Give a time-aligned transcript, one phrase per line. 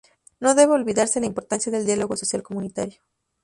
[0.39, 3.03] No debe olvidarse la importancia del diálogo social comunitario.